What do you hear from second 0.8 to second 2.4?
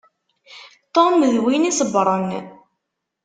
Tom d win isebbṛen.